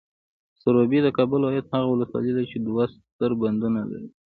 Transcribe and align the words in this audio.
سروبي، 0.61 0.99
د 1.03 1.07
کابل 1.17 1.39
ولایت 1.43 1.65
هغه 1.73 1.87
ولسوالۍ 1.89 2.31
ده 2.37 2.43
چې 2.51 2.57
دوه 2.59 2.83
ستر 2.93 3.31
بندونه 3.41 3.79
لري. 3.91 4.09